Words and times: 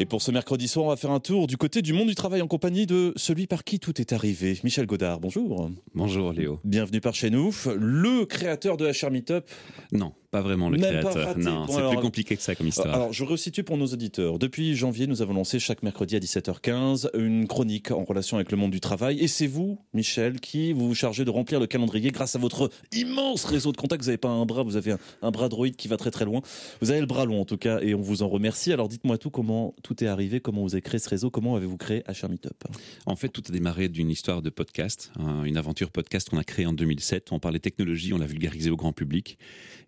Et 0.00 0.06
pour 0.06 0.22
ce 0.22 0.30
mercredi 0.30 0.68
soir, 0.68 0.86
on 0.86 0.88
va 0.90 0.96
faire 0.96 1.10
un 1.10 1.18
tour 1.18 1.48
du 1.48 1.56
côté 1.56 1.82
du 1.82 1.92
monde 1.92 2.06
du 2.06 2.14
travail 2.14 2.40
en 2.40 2.46
compagnie 2.46 2.86
de 2.86 3.12
celui 3.16 3.48
par 3.48 3.64
qui 3.64 3.80
tout 3.80 4.00
est 4.00 4.12
arrivé. 4.12 4.60
Michel 4.62 4.86
Godard, 4.86 5.18
bonjour. 5.18 5.68
Bonjour 5.92 6.32
Léo. 6.32 6.60
Bienvenue 6.62 7.00
par 7.00 7.16
chez 7.16 7.30
nous. 7.30 7.52
Le 7.76 8.24
créateur 8.24 8.76
de 8.76 8.86
HR 8.86 9.10
Meetup. 9.10 9.50
Non, 9.90 10.12
pas 10.30 10.42
vraiment 10.42 10.68
le 10.68 10.78
créateur. 10.78 11.38
Non, 11.38 11.66
c'est 11.68 11.88
plus 11.88 12.02
compliqué 12.02 12.36
que 12.36 12.42
ça 12.42 12.54
comme 12.54 12.66
histoire. 12.66 12.94
Alors, 12.94 13.12
je 13.12 13.24
resitue 13.24 13.64
pour 13.64 13.78
nos 13.78 13.86
auditeurs. 13.86 14.38
Depuis 14.38 14.76
janvier, 14.76 15.06
nous 15.06 15.22
avons 15.22 15.32
lancé 15.32 15.58
chaque 15.58 15.82
mercredi 15.82 16.16
à 16.16 16.18
17h15 16.18 17.10
une 17.14 17.46
chronique 17.46 17.90
en 17.90 18.04
relation 18.04 18.36
avec 18.36 18.50
le 18.50 18.58
monde 18.58 18.70
du 18.70 18.80
travail. 18.80 19.20
Et 19.20 19.28
c'est 19.28 19.46
vous, 19.46 19.78
Michel, 19.94 20.40
qui 20.40 20.72
vous, 20.72 20.88
vous 20.88 20.94
chargez 20.94 21.24
de 21.24 21.30
remplir 21.30 21.60
le 21.60 21.66
calendrier 21.66 22.10
grâce 22.10 22.36
à 22.36 22.38
votre 22.38 22.70
immense 22.92 23.44
réseau 23.44 23.72
de 23.72 23.78
contacts. 23.78 24.02
Vous 24.02 24.08
n'avez 24.08 24.18
pas 24.18 24.28
un 24.28 24.44
bras, 24.44 24.62
vous 24.62 24.76
avez 24.76 24.96
un, 25.22 25.30
bras 25.30 25.48
droïde 25.48 25.76
qui 25.76 25.88
va 25.88 25.96
très 25.96 26.10
très 26.10 26.26
loin. 26.26 26.42
Vous 26.82 26.90
avez 26.90 27.00
le 27.00 27.06
bras 27.06 27.24
long 27.24 27.40
en 27.40 27.44
tout 27.46 27.58
cas, 27.58 27.80
et 27.80 27.94
on 27.94 28.00
vous 28.00 28.22
en 28.22 28.28
remercie. 28.28 28.72
Alors, 28.72 28.88
dites-moi 28.88 29.16
tout, 29.16 29.30
comment 29.30 29.74
tout 29.82 30.04
est 30.04 30.08
arrivé, 30.08 30.40
comment 30.40 30.62
vous 30.62 30.74
avez 30.74 30.82
créé 30.82 30.98
ce 30.98 31.08
réseau, 31.08 31.30
comment 31.30 31.56
avez-vous 31.56 31.78
créé 31.78 32.02
HR 32.06 32.28
Meetup? 32.28 32.64
En 33.06 33.16
fait, 33.16 33.28
tout 33.28 33.42
a 33.48 33.52
démarré 33.52 33.88
d'une 33.88 34.10
histoire 34.10 34.42
de 34.42 34.50
podcast, 34.50 35.10
une 35.44 35.56
aventure 35.56 35.90
podcast 35.90 36.28
qu'on 36.28 36.38
a 36.38 36.44
créée 36.44 36.66
en 36.66 36.72
2007. 36.72 37.32
On 37.32 37.38
parlait 37.38 37.58
technologie, 37.60 38.12
on 38.12 38.18
l'a 38.18 38.26
vulgarisé 38.26 38.70
au 38.70 38.76
grand 38.76 38.92
public. 38.92 39.38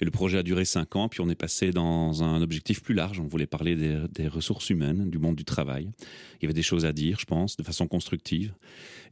Et 0.00 0.04
le 0.04 0.10
projet 0.10 0.38
a 0.38 0.42
duré 0.42 0.64
cinq 0.64 0.96
ans 0.96 1.08
puis 1.08 1.20
on 1.20 1.28
est 1.28 1.34
passé 1.34 1.70
dans 1.70 2.22
un 2.22 2.42
objectif 2.42 2.82
plus 2.82 2.94
large. 2.94 3.20
On 3.20 3.26
voulait 3.26 3.46
parler 3.46 3.76
des, 3.76 4.28
ressources 4.28 4.70
humaines, 4.70 5.10
du 5.10 5.18
monde 5.18 5.36
du 5.36 5.44
travail. 5.44 5.90
Il 6.40 6.44
y 6.44 6.46
avait 6.46 6.54
des 6.54 6.62
choses 6.62 6.84
à 6.84 6.92
dire, 6.92 7.18
je 7.20 7.26
pense, 7.26 7.56
de 7.56 7.62
façon 7.62 7.86
constructive. 7.86 8.52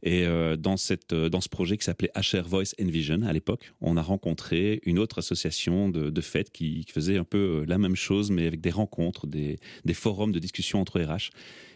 Et 0.01 0.25
euh, 0.25 0.55
dans, 0.55 0.77
cette, 0.77 1.13
euh, 1.13 1.29
dans 1.29 1.41
ce 1.41 1.49
projet 1.49 1.77
qui 1.77 1.83
s'appelait 1.83 2.11
HR 2.15 2.47
Voice 2.47 2.73
Envision 2.81 3.21
à 3.23 3.33
l'époque, 3.33 3.73
on 3.81 3.97
a 3.97 4.01
rencontré 4.01 4.79
une 4.85 4.97
autre 4.97 5.19
association 5.19 5.89
de, 5.89 6.09
de 6.09 6.21
fêtes 6.21 6.51
qui, 6.51 6.85
faisait 6.89 7.17
un 7.17 7.23
peu 7.23 7.37
euh, 7.61 7.65
la 7.67 7.77
même 7.77 7.95
chose, 7.95 8.31
mais 8.31 8.47
avec 8.47 8.61
des 8.61 8.71
rencontres, 8.71 9.27
des, 9.27 9.57
forums 9.93 10.31
de 10.31 10.39
discussion 10.39 10.79
entre 10.79 11.01
RH. 11.01 11.31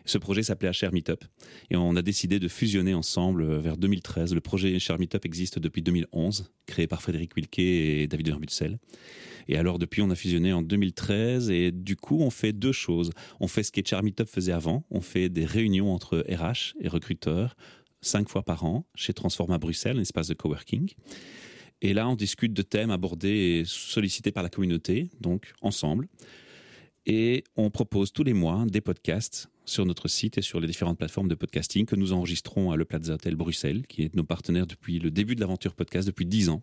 Ce 0.06 0.18
projet 0.18 0.44
s'appelait 0.44 0.70
HR 0.70 0.92
Meetup. 0.92 1.24
Et 1.70 1.76
on 1.76 1.96
a 1.96 2.02
décidé 2.02 2.40
de 2.40 2.48
fusionner 2.48 2.94
ensemble 2.94 3.58
vers 3.60 3.78
2013. 3.78 4.34
Le 4.34 4.42
projet 4.42 4.78
HR 4.78 5.00
Meetup 5.00 5.26
existe 5.26 5.60
depuis 5.60 5.82
2011, 5.82 6.52
créé 6.66 6.88
par 6.88 7.02
Frédéric 7.02 7.36
Wilke 7.36 7.60
et 7.60 8.08
David 8.08 8.30
Herbutzel. 8.30 8.80
Et 9.48 9.58
alors 9.58 9.80
depuis, 9.80 10.02
on 10.02 10.10
a 10.10 10.16
fusionné 10.16 10.54
en 10.54 10.62
2013 10.62 11.50
et 11.50 11.72
du 11.72 11.96
coup, 11.96 12.20
on 12.22 12.30
fait 12.30 12.54
deux 12.54 12.72
choses. 12.72 13.12
On 13.40 13.48
fait 13.48 13.64
ce 13.64 13.72
qu'HR 13.72 14.04
Meetup 14.04 14.28
faisait 14.28 14.54
avant. 14.54 14.86
On 14.90 15.02
fait 15.02 15.30
des 15.30 15.46
réunions 15.46 15.94
entre 15.94 16.26
RH 16.30 16.76
et 16.80 16.88
recruteurs 16.88 17.56
cinq 18.04 18.30
fois 18.30 18.44
par 18.44 18.64
an 18.66 18.86
chez 18.96 19.14
Transforma 19.14 19.58
Bruxelles, 19.58 19.98
un 19.98 20.02
espace 20.02 20.28
de 20.28 20.34
coworking. 20.34 20.94
Et 21.82 21.94
là, 21.94 22.08
on 22.08 22.16
discute 22.16 22.54
de 22.54 22.62
thèmes 22.62 22.92
abordés 22.92 23.60
et 23.60 23.64
sollicités 23.66 24.32
par 24.32 24.44
la 24.44 24.50
communauté, 24.50 25.10
donc 25.20 25.54
ensemble. 25.62 26.08
Et 27.06 27.44
on 27.58 27.70
propose 27.70 28.14
tous 28.14 28.24
les 28.24 28.34
mois 28.34 28.66
des 28.68 28.80
podcasts 28.80 29.50
sur 29.66 29.86
notre 29.86 30.08
site 30.08 30.38
et 30.38 30.42
sur 30.42 30.60
les 30.60 30.68
différentes 30.68 30.98
plateformes 30.98 31.28
de 31.28 31.36
podcasting 31.36 31.86
que 31.86 31.96
nous 31.96 32.14
enregistrons 32.14 32.72
à 32.72 32.78
Le 32.78 32.86
Plaza 32.86 33.16
Hotel 33.16 33.36
Bruxelles, 33.36 33.86
qui 33.88 34.04
est 34.04 34.16
nos 34.16 34.24
partenaires 34.24 34.68
depuis 34.68 35.00
le 35.00 35.12
début 35.12 35.36
de 35.36 35.42
l'aventure 35.42 35.74
podcast, 35.74 36.08
depuis 36.08 36.26
dix 36.26 36.50
ans. 36.50 36.62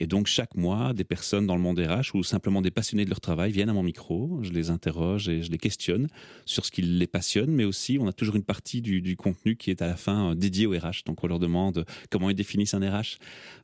Et 0.00 0.06
donc 0.06 0.28
chaque 0.28 0.54
mois, 0.54 0.94
des 0.94 1.02
personnes 1.02 1.46
dans 1.46 1.56
le 1.56 1.60
monde 1.60 1.80
RH 1.80 2.14
ou 2.14 2.22
simplement 2.22 2.62
des 2.62 2.70
passionnés 2.70 3.04
de 3.04 3.10
leur 3.10 3.20
travail 3.20 3.50
viennent 3.50 3.68
à 3.68 3.72
mon 3.72 3.82
micro, 3.82 4.38
je 4.42 4.52
les 4.52 4.70
interroge 4.70 5.28
et 5.28 5.42
je 5.42 5.50
les 5.50 5.58
questionne 5.58 6.06
sur 6.46 6.64
ce 6.64 6.70
qui 6.70 6.82
les 6.82 7.08
passionne, 7.08 7.50
mais 7.50 7.64
aussi 7.64 7.98
on 8.00 8.06
a 8.06 8.12
toujours 8.12 8.36
une 8.36 8.44
partie 8.44 8.80
du, 8.80 9.16
contenu 9.16 9.56
qui 9.56 9.70
est 9.70 9.82
à 9.82 9.88
la 9.88 9.96
fin 9.96 10.30
euh, 10.30 10.34
dédiée 10.36 10.66
au 10.66 10.70
RH. 10.70 11.02
Donc 11.04 11.24
on 11.24 11.26
leur 11.26 11.40
demande 11.40 11.84
comment 12.10 12.30
ils 12.30 12.36
définissent 12.36 12.74
un 12.74 12.88
RH, 12.88 13.18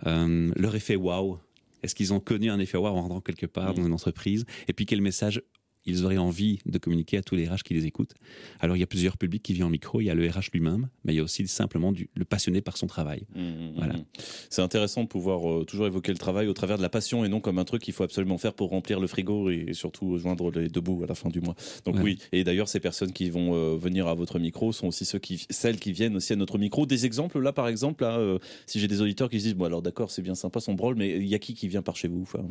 euh, 0.07 0.53
leur 0.57 0.75
effet 0.75 0.97
wow. 0.97 1.39
Est-ce 1.85 1.95
qu'ils 1.95 2.13
ont 2.13 2.21
connu 2.21 2.51
un 2.51 2.59
effet 2.59 2.79
wow 2.79 2.89
en 2.89 3.03
rentrant 3.03 3.21
quelque 3.21 3.47
part 3.47 3.75
dans 3.75 3.87
une 3.87 3.93
entreprise? 3.93 4.45
Et 4.67 4.73
puis 4.73 4.87
quel 4.87 5.03
message 5.03 5.41
ils 5.87 6.05
auraient 6.05 6.19
envie 6.19 6.59
de 6.67 6.79
communiquer 6.79 7.19
à 7.19 7.23
tous 7.23 7.35
les 7.35 7.49
RH 7.49 7.63
qui 7.65 7.75
les 7.75 7.87
écoutent. 7.87 8.15
Alors 8.61 8.77
il 8.77 8.81
y 8.81 8.83
a 8.83 8.87
plusieurs 8.87 9.17
publics 9.17 9.43
qui 9.43 9.53
viennent 9.53 9.67
en 9.67 9.71
micro, 9.71 10.01
il 10.01 10.05
y 10.05 10.11
a 10.11 10.15
le 10.15 10.29
RH 10.29 10.51
lui-même, 10.53 10.89
mais 11.05 11.13
il 11.13 11.17
y 11.17 11.21
a 11.21 11.23
aussi 11.23 11.47
simplement 11.47 11.93
du, 11.93 12.09
le 12.15 12.25
passionné 12.25 12.61
par 12.61 12.77
son 12.77 12.87
travail. 12.87 13.27
Mmh, 13.35 13.41
mmh, 13.41 13.73
voilà. 13.77 13.95
Mmh. 13.95 14.05
C'est 14.51 14.63
intéressant 14.63 15.03
de 15.03 15.09
pouvoir 15.09 15.51
euh, 15.51 15.65
toujours 15.65 15.87
évoquer 15.87 16.13
le 16.13 16.19
travail 16.19 16.47
au 16.47 16.53
travers 16.53 16.77
de 16.77 16.83
la 16.83 16.89
passion 16.89 17.25
et 17.25 17.29
non 17.29 17.41
comme 17.41 17.59
un 17.59 17.65
truc 17.65 17.83
qu'il 17.83 17.95
faut 17.95 18.05
absolument 18.05 18.39
faire 18.39 18.55
pour 18.55 18.71
remplir 18.71 19.01
le 19.01 19.07
frigo 19.07 19.51
et, 19.51 19.73
surtout 19.73 20.19
joindre 20.19 20.51
les 20.51 20.69
deux 20.69 20.81
bouts 20.81 21.03
à 21.03 21.07
la 21.07 21.15
fin 21.15 21.29
du 21.29 21.41
mois. 21.41 21.55
Donc 21.85 21.97
oui, 22.03 22.19
et 22.33 22.45
d'ailleurs 22.45 22.69
ces 22.69 22.81
personnes 22.81 23.13
qui 23.13 23.31
vont 23.31 23.55
euh, 23.55 23.77
venir 23.77 24.07
à 24.07 24.15
votre 24.15 24.39
micro 24.39 24.73
sont 24.73 24.89
aussi 24.89 25.05
ceux 25.05 25.19
qui, 25.19 25.47
celles 25.51 25.79
qui 25.79 25.93
viennent 25.93 26.17
aussi 26.17 26.33
à 26.33 26.37
notre 26.37 26.59
micro. 26.59 26.87
Des 26.87 27.07
exemples 27.07 27.41
là 27.41 27.53
par 27.53 27.69
exemple, 27.69 28.05
là, 28.05 28.19
euh, 28.19 28.39
si 28.67 28.81
j'ai 28.81 28.89
des 28.89 29.01
auditeurs 29.01 29.29
qui 29.29 29.41
se 29.41 29.45
disent 29.45 29.55
bon 29.55 29.65
alors 29.65 29.83
d'accord 29.83 30.11
c'est 30.11 30.23
bien 30.23 30.35
sympa 30.35 30.61
son 30.61 30.75
brol, 30.75 30.95
mais 30.97 31.17
il 31.17 31.27
y 31.27 31.35
a 31.35 31.39
qui 31.39 31.55
qui 31.55 31.69
vient 31.69 31.83
par 31.83 31.97
chez 31.97 32.09
vous 32.09 32.23
enfin... 32.23 32.45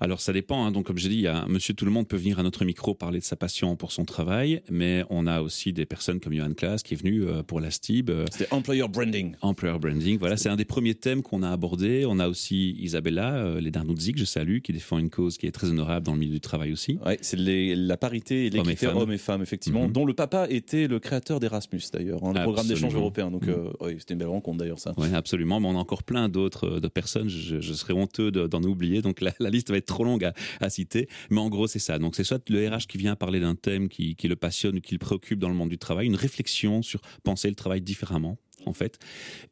Alors 0.00 0.20
ça 0.20 0.32
dépend. 0.32 0.64
Hein. 0.64 0.72
Donc 0.72 0.86
comme 0.86 0.98
j'ai 0.98 1.08
dit, 1.08 1.16
il 1.16 1.22
y 1.22 1.26
a 1.26 1.46
Monsieur 1.46 1.74
Tout 1.74 1.84
le 1.84 1.90
Monde 1.90 2.08
peut 2.08 2.16
venir 2.16 2.38
à 2.38 2.42
notre 2.42 2.59
micro 2.64 2.94
parler 2.94 3.18
de 3.18 3.24
sa 3.24 3.36
passion 3.36 3.76
pour 3.76 3.92
son 3.92 4.04
travail, 4.04 4.62
mais 4.70 5.04
on 5.10 5.26
a 5.26 5.40
aussi 5.40 5.72
des 5.72 5.86
personnes 5.86 6.20
comme 6.20 6.34
Johan 6.34 6.52
Klaas 6.52 6.78
qui 6.84 6.94
est 6.94 6.96
venu 6.96 7.24
euh, 7.24 7.42
pour 7.42 7.60
la 7.60 7.70
STIB. 7.70 8.10
Euh, 8.10 8.24
c'est 8.30 8.52
employer 8.52 8.86
branding. 8.88 9.34
Employer 9.40 9.78
branding, 9.78 10.18
voilà, 10.18 10.36
c'est 10.36 10.48
un 10.48 10.56
des 10.56 10.64
premiers 10.64 10.94
thèmes 10.94 11.22
qu'on 11.22 11.42
a 11.42 11.50
abordé. 11.50 12.04
On 12.06 12.18
a 12.18 12.28
aussi 12.28 12.76
Isabella 12.78 13.36
euh, 13.36 13.60
Ledardouzik, 13.60 14.18
je 14.18 14.24
salue, 14.24 14.58
qui 14.60 14.72
défend 14.72 14.98
une 14.98 15.10
cause 15.10 15.38
qui 15.38 15.46
est 15.46 15.52
très 15.52 15.68
honorable 15.68 16.06
dans 16.06 16.12
le 16.12 16.18
milieu 16.18 16.32
du 16.32 16.40
travail 16.40 16.72
aussi. 16.72 16.98
Ouais, 17.04 17.18
c'est 17.20 17.36
la 17.36 17.96
parité 17.96 18.46
et 18.46 18.50
l'équité 18.50 18.86
hommes 18.86 19.12
et 19.12 19.18
femmes, 19.18 19.42
effectivement, 19.42 19.86
mhm. 19.86 19.92
dont 19.92 20.04
le 20.04 20.14
papa 20.14 20.46
était 20.48 20.88
le 20.88 20.98
créateur 20.98 21.40
d'Erasmus 21.40 21.82
d'ailleurs, 21.92 22.24
hein, 22.24 22.32
le 22.34 22.42
programme 22.42 22.66
d'échange 22.66 22.94
européen. 22.94 23.30
Donc 23.30 23.46
mhm. 23.46 23.72
c'était 23.98 24.14
une 24.14 24.18
belle 24.20 24.28
rencontre 24.28 24.58
d'ailleurs 24.58 24.78
ça. 24.78 24.92
Oui, 24.96 25.08
absolument, 25.14 25.60
mais 25.60 25.68
on 25.68 25.76
a 25.76 25.80
encore 25.80 26.02
plein 26.02 26.28
d'autres 26.28 26.80
de 26.80 26.88
personnes, 26.88 27.28
je, 27.28 27.60
serais 27.72 27.94
honteux 27.94 28.30
d'en 28.30 28.62
oublier, 28.62 29.00
donc 29.00 29.20
la, 29.20 29.32
liste 29.50 29.70
va 29.70 29.76
être 29.76 29.86
trop 29.86 30.04
longue 30.04 30.24
à, 30.24 30.34
à 30.60 30.70
citer, 30.70 31.08
mais 31.30 31.40
en 31.40 31.48
gros 31.48 31.66
c'est 31.66 31.78
ça. 31.78 31.98
Donc 31.98 32.14
c'est 32.16 32.24
soit 32.24 32.49
le 32.50 32.68
RH 32.68 32.86
qui 32.88 32.98
vient 32.98 33.16
parler 33.16 33.40
d'un 33.40 33.54
thème 33.54 33.88
qui, 33.88 34.16
le 34.24 34.36
passionne 34.36 34.78
ou 34.78 34.80
qui 34.80 34.92
le 34.92 34.98
préoccupe 34.98 35.38
dans 35.38 35.48
le 35.48 35.54
monde 35.54 35.68
du 35.68 35.78
travail, 35.78 36.06
une 36.06 36.16
réflexion 36.16 36.82
sur 36.82 37.00
penser 37.22 37.48
le 37.48 37.54
travail 37.54 37.80
différemment 37.80 38.38
en 38.66 38.74
fait. 38.74 38.98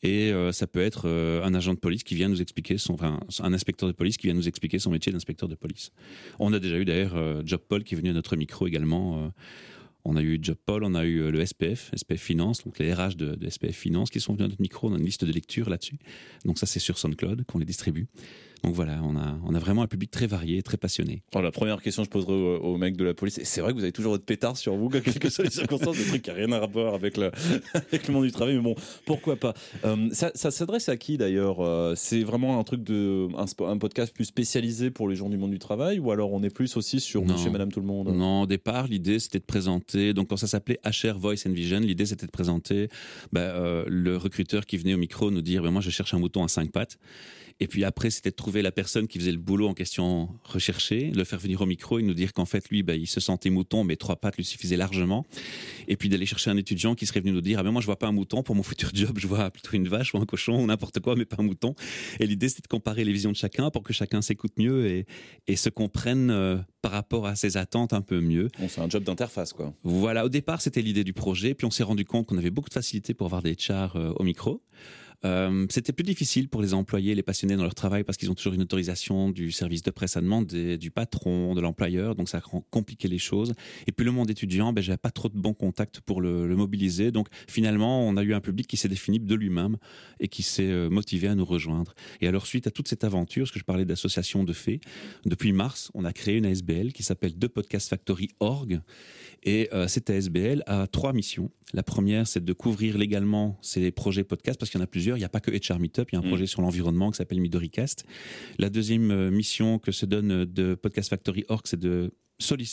Et 0.03 0.33
euh, 0.33 0.53
ça 0.53 0.67
peut 0.67 0.83
être 0.83 1.03
euh, 1.07 1.43
un 1.43 1.55
agent 1.55 1.73
de 1.73 1.79
police 1.79 2.03
qui 2.03 2.15
vient 2.15 2.29
nous 2.29 2.43
expliquer 2.43 2.77
son, 2.77 2.97
un 3.03 3.53
inspecteur 3.55 3.89
de 3.89 3.95
police 3.95 4.19
qui 4.19 4.27
vient 4.27 4.35
nous 4.35 4.49
expliquer 4.49 4.79
son 4.79 4.91
métier 4.91 5.13
d'inspecteur 5.13 5.49
de 5.49 5.55
police. 5.55 5.93
On 6.39 6.53
a 6.53 6.59
déjà 6.59 6.77
eu 6.77 6.85
d'ailleurs 6.85 7.17
euh, 7.17 7.41
Job 7.45 7.63
Paul 7.67 7.85
qui 7.85 7.95
est 7.95 7.97
venu 7.97 8.11
à 8.11 8.13
notre 8.13 8.37
micro 8.37 8.67
également. 8.67 9.33
On 10.09 10.17
a 10.17 10.23
eu 10.23 10.39
Job 10.41 10.57
Paul, 10.65 10.85
on 10.85 10.95
a 10.95 11.05
eu 11.05 11.31
le 11.31 11.45
SPF, 11.45 11.91
SPF 11.95 12.21
Finance, 12.21 12.65
donc 12.65 12.79
les 12.79 12.93
RH 12.93 13.17
de, 13.17 13.35
de, 13.35 13.49
SPF 13.51 13.77
Finance 13.77 14.11
qui 14.11 14.21
sont 14.21 14.33
venus 14.33 14.47
à 14.47 14.49
notre 14.49 14.63
micro. 14.63 14.89
On 14.89 14.95
a 14.95 14.99
une 14.99 15.05
liste 15.05 15.25
de 15.25 15.33
lecture 15.33 15.69
là-dessus. 15.69 15.99
Donc 16.45 16.59
ça, 16.59 16.67
c'est 16.67 16.81
sur 16.81 16.99
SoundCloud 16.99 17.45
qu'on 17.45 17.59
les 17.59 17.67
distribue. 17.67 18.09
Donc 18.65 18.75
voilà, 18.75 19.01
on 19.05 19.17
a, 19.17 19.39
on 19.45 19.55
a 19.55 19.59
vraiment 19.59 19.83
un 19.83 19.87
public 19.87 20.11
très 20.11 20.27
varié, 20.27 20.63
très 20.63 20.77
passionné. 20.77 21.23
Alors, 21.33 21.45
la 21.45 21.53
première 21.53 21.81
question 21.81 22.03
que 22.03 22.07
je 22.07 22.11
poserai 22.11 22.33
au, 22.33 22.77
mec 22.77 22.97
de 22.97 23.05
la 23.05 23.15
police, 23.15 23.41
c'est 23.45 23.61
vrai 23.61 23.73
que 23.73 23.77
vous 23.77 23.85
avez 23.85 23.93
toujours 23.93 24.13
votre 24.13 24.25
pétard 24.25 24.57
sur 24.57 24.77
vous, 24.77 24.89
quelles 24.89 25.03
que 25.03 25.31
soient 25.31 25.45
les 25.45 25.51
circonstances, 25.51 25.97
des 25.97 26.05
trucs 26.05 26.23
qui 26.23 26.31
n'ont 26.31 26.37
rien 26.37 26.53
à 26.53 26.59
rapport 26.59 26.95
avec 26.95 27.17
le, 27.17 27.31
avec 27.75 28.09
le 28.09 28.15
monde 28.15 28.25
du 28.25 28.33
travail, 28.33 28.57
mais 28.57 28.63
bon, 28.63 28.75
pourquoi 29.07 29.37
pas. 29.37 29.55
Euh, 29.85 30.09
ça, 30.13 30.33
ça 30.35 30.51
s'adresse 30.51 30.89
à 30.89 30.97
qui 30.97 31.19
d'ailleurs 31.19 31.61
euh, 31.61 31.95
C'est 31.97 32.23
vraiment 32.23 32.59
un 32.59 32.65
truc 32.65 32.83
de 32.83 33.29
un, 33.37 33.67
un, 33.67 33.79
podcast 33.79 34.13
plus 34.13 34.25
spécialisé 34.25 34.91
pour 34.91 35.09
les 35.09 35.15
gens 35.15 35.29
du 35.29 35.37
monde 35.37 35.51
du 35.51 35.59
travail, 35.59 35.99
ou 36.01 36.11
alors 36.11 36.33
on 36.33 36.43
est 36.43 36.51
plus 36.51 36.77
aussi 36.77 36.99
sur 37.01 37.25
Monsieur, 37.25 37.51
Madame, 37.51 37.71
tout 37.71 37.81
le 37.81 37.87
monde? 37.87 38.09
Non, 38.09 38.43
au 38.43 38.47
départ, 38.47 38.89
l'idée 38.89 39.19
c'était 39.19 39.39
de 39.39 39.45
présenter. 39.45 39.98
Donc 40.15 40.29
quand 40.29 40.37
ça 40.37 40.47
s'appelait 40.47 40.79
HR 40.85 41.19
Voice 41.19 41.47
and 41.47 41.53
Vision, 41.53 41.81
l'idée 41.81 42.07
c'était 42.07 42.27
de 42.27 42.31
présenter 42.31 42.89
bah, 43.33 43.41
euh, 43.41 43.85
le 43.87 44.17
recruteur 44.17 44.67
qui 44.67 44.77
venait 44.77 44.95
au 44.95 44.99
micro 44.99 45.31
nous 45.31 45.43
dire, 45.43 45.63
bah, 45.63 45.71
moi 45.71 45.81
je 45.81 45.91
cherche 45.91 46.15
un 46.15 46.19
mouton 46.19 46.45
à 46.45 46.49
cinq 46.49 46.71
pattes. 46.73 46.99
Et 47.61 47.67
puis 47.67 47.85
après, 47.85 48.11
c'était 48.11 48.31
de 48.31 48.37
trouver 48.37 48.63
la 48.63 48.71
personne 48.71 49.09
qui 49.09 49.19
faisait 49.19 49.33
le 49.33 49.39
boulot 49.39 49.69
en 49.69 49.75
question 49.75 50.29
recherché, 50.45 51.11
le 51.11 51.25
faire 51.25 51.39
venir 51.41 51.61
au 51.61 51.67
micro 51.67 51.99
et 51.99 52.03
nous 52.03 52.15
dire 52.15 52.33
qu'en 52.33 52.45
fait, 52.45 52.69
lui, 52.69 52.83
bah, 52.83 52.95
il 52.95 53.07
se 53.07 53.21
sentait 53.21 53.51
mouton, 53.51 53.83
mais 53.83 53.97
trois 53.97 54.17
pattes 54.17 54.37
lui 54.37 54.45
suffisaient 54.45 54.77
largement. 54.77 55.27
Et 55.89 55.97
puis 55.97 56.09
d'aller 56.09 56.27
chercher 56.27 56.51
un 56.51 56.57
étudiant 56.57 56.95
qui 56.95 57.07
serait 57.07 57.21
venu 57.21 57.33
nous 57.33 57.41
dire, 57.41 57.59
ah 57.59 57.63
ben 57.65 57.73
moi, 57.73 57.81
je 57.81 57.87
vois 57.87 57.99
pas 57.99 58.07
un 58.07 58.13
mouton 58.13 58.43
pour 58.43 58.55
mon 58.55 58.63
futur 58.69 58.91
job, 58.95 59.19
je 59.19 59.27
vois 59.27 59.51
plutôt 59.51 59.73
une 59.73 59.89
vache 59.89 60.15
ou 60.15 60.19
un 60.19 60.27
cochon 60.27 60.63
ou 60.63 60.67
n'importe 60.67 61.01
quoi, 61.01 61.17
mais 61.17 61.25
pas 61.25 61.37
un 61.41 61.45
mouton. 61.45 61.75
Et 62.21 62.27
l'idée, 62.27 62.49
c'était 62.49 62.63
de 62.63 62.69
comparer 62.69 63.05
les 63.05 63.13
visions 63.13 63.33
de 63.33 63.37
chacun 63.37 63.71
pour 63.71 63.83
que 63.83 63.93
chacun 63.93 64.23
s'écoute 64.23 64.53
mieux 64.57 64.87
et, 64.87 65.07
et 65.47 65.57
se 65.57 65.69
comprenne 65.69 66.31
euh, 66.31 66.59
par 66.81 66.93
rapport 66.93 67.27
à 67.27 67.35
ses 67.35 67.57
attentes 67.57 67.93
un 67.93 68.03
peu 68.03 68.21
mieux. 68.21 68.51
Bon, 68.59 68.69
c'est 68.69 68.81
un 68.81 68.89
job 68.89 69.03
d'interface, 69.03 69.53
quoi. 69.53 69.75
Voilà, 69.83 70.25
au 70.25 70.29
départ, 70.29 70.61
c'était 70.61 70.83
l'idée 70.83 71.05
du 71.05 71.13
projet, 71.13 71.55
puis 71.55 71.67
on 71.67 71.71
s'est 71.71 71.83
rendu 71.83 72.05
compte 72.05 72.27
qu'on 72.27 72.39
avait 72.39 72.51
beaucoup 72.51 72.69
de 72.69 72.75
facilité 72.75 73.15
pour 73.15 73.27
avoir 73.27 73.43
des 73.43 73.57
chars 73.59 73.97
euh, 73.97 74.13
au 74.17 74.23
micro. 74.23 74.63
Euh, 75.25 75.67
c'était 75.69 75.93
plus 75.93 76.05
difficile 76.05 76.49
pour 76.49 76.63
les 76.63 76.75
employés, 76.75 77.15
les 77.15 77.23
passionnés 77.23 77.57
dans 77.57 77.65
leur 77.65 77.75
travail 77.75 78.05
parce 78.05 78.17
qu'ils 78.17 78.31
ont 78.31 78.35
toujours 78.35 78.53
une 78.53 78.63
autorisation 78.63 79.31
du 79.31 79.51
service 79.51 79.83
de 79.83 79.91
presse 79.91 80.17
à 80.17 80.21
demander, 80.21 80.79
du 80.79 80.91
patron, 80.91 81.55
de 81.55 81.61
l'employeur, 81.61 82.15
donc 82.15 82.29
ça 82.29 82.39
a 82.39 82.61
compliqué 82.71 83.09
les 83.09 83.19
choses. 83.19 83.53
Et 83.87 83.93
puis 83.93 84.05
le 84.05 84.13
monde 84.13 84.31
étudiant, 84.31 84.73
ben 84.73 84.81
j'avais 84.81 84.99
pas 84.99 85.11
trop 85.11 85.29
de 85.29 85.37
bons 85.37 85.55
contacts 85.55 86.01
pour 86.01 86.21
le, 86.21 86.47
mobiliser, 86.59 87.13
donc 87.13 87.29
finalement 87.49 88.07
on 88.07 88.17
a 88.17 88.23
eu 88.23 88.35
un 88.35 88.41
public 88.41 88.67
qui 88.67 88.77
s'est 88.77 88.89
défini 88.89 89.21
de 89.21 89.35
lui-même 89.35 89.77
et 90.19 90.29
qui 90.29 90.43
s'est 90.43 90.71
euh, 90.71 90.89
motivé 90.89 91.29
à 91.29 91.35
nous 91.35 91.45
rejoindre. 91.45 91.95
Et 92.21 92.29
alors 92.29 92.47
suite 92.47 92.67
à 92.67 92.71
toute 92.71 92.89
cette 92.89 93.05
aventure, 93.05 93.47
ce 93.47 93.53
que 93.53 93.59
je 93.59 93.65
parlais 93.65 93.85
d'association 93.85 94.45
de 94.45 94.53
faits, 94.53 94.81
depuis 95.25 95.53
mars, 95.53 95.91
on 95.95 96.05
a 96.05 96.13
créé 96.13 96.37
une 96.37 96.47
ASBL 96.47 96.93
qui 96.93 97.03
s'appelle 97.03 97.35
The 97.35 97.49
Podcast 97.49 97.89
Factory 97.89 98.29
Org 98.41 98.81
et 99.43 99.69
euh, 99.73 99.89
cette 99.89 100.11
ASBL 100.11 100.63
a 100.67 100.87
trois 100.87 101.13
missions. 101.13 101.51
La 101.75 101.83
première, 101.83 102.27
c'est 102.27 102.45
de 102.45 102.53
couvrir 102.53 102.97
légalement 102.97 103.59
ces 103.61 103.91
projets 103.91 104.25
podcast 104.25 104.59
parce 104.59 104.71
qu'il 104.71 104.79
y 104.79 104.83
en 104.83 104.85
a 104.85 104.89
plusieurs. 104.89 105.08
Il 105.17 105.21
n'y 105.21 105.25
a 105.25 105.29
pas 105.29 105.41
que 105.41 105.51
HR 105.51 105.79
Meetup, 105.79 106.11
il 106.13 106.15
y 106.15 106.17
a 106.17 106.21
un 106.21 106.25
mm. 106.25 106.29
projet 106.29 106.47
sur 106.47 106.63
l'environnement 106.63 107.11
qui 107.11 107.17
s'appelle 107.17 107.41
MidoriCast. 107.41 108.05
La 108.59 108.71
deuxième 108.71 109.11
euh, 109.11 109.31
mission 109.31 109.79
que 109.79 109.93
se 109.93 110.07
donne 110.07 110.45
de 110.45 110.75
Podcast 110.75 111.11
Factory 111.11 111.45
Org, 111.49 111.63
c'est 111.65 111.81
de 111.81 112.13